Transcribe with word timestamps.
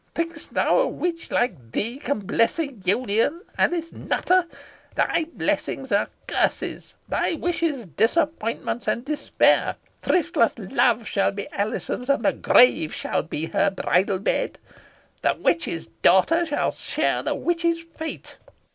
Think'st 0.15 0.55
thou 0.55 0.79
a 0.79 0.87
witch 0.87 1.29
like 1.29 1.71
thee 1.73 1.99
can 1.99 2.21
bless 2.21 2.57
an 2.57 2.81
union, 2.85 3.43
Alice 3.55 3.93
Nutter? 3.93 4.47
Thy 4.95 5.25
blessings 5.25 5.91
are 5.91 6.07
curses, 6.27 6.95
thy 7.07 7.35
wishes 7.35 7.85
disappointments 7.85 8.87
and 8.87 9.05
despair. 9.05 9.75
Thriftless 10.01 10.55
love 10.57 11.07
shall 11.07 11.31
be 11.31 11.47
Alizon's, 11.53 12.09
and 12.09 12.25
the 12.25 12.33
grave 12.33 12.95
shall 12.95 13.21
be 13.21 13.45
her 13.45 13.69
bridal 13.69 14.17
bed. 14.17 14.57
The 15.21 15.35
witch's 15.39 15.85
daughter 16.01 16.47
shall 16.47 16.71
share 16.71 17.21
the 17.21 17.35
witch's 17.35 17.83
fate." 17.83 18.37